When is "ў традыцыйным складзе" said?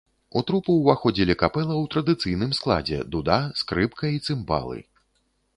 1.81-3.03